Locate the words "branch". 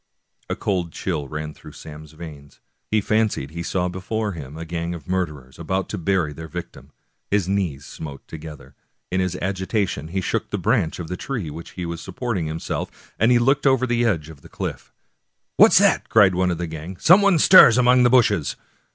10.57-10.97